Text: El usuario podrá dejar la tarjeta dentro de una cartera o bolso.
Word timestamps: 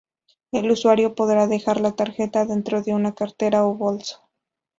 El 0.51 0.71
usuario 0.71 1.13
podrá 1.13 1.45
dejar 1.45 1.79
la 1.79 1.91
tarjeta 1.95 2.45
dentro 2.47 2.81
de 2.81 2.95
una 2.95 3.13
cartera 3.13 3.67
o 3.67 3.75
bolso. 3.75 4.27